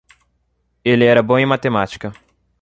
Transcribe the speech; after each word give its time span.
Ele 0.83 1.05
era 1.05 1.21
bom 1.21 1.37
em 1.37 1.45
matemática. 1.45 2.11